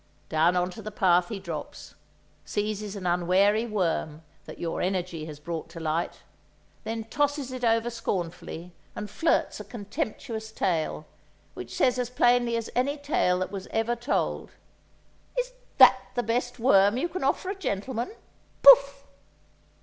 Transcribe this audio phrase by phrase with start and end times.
[0.29, 1.93] Down on to the path he drops,
[2.43, 6.23] seizes an unwary worm that your energy has brought to light;
[6.85, 11.05] then tosses it over scornfully and flirts a contemptuous tail,
[11.53, 14.49] which says as plainly as any tale that was ever told,
[15.37, 18.11] "Is that the best worm you can offer a gentleman?
[18.63, 19.05] Pouf!"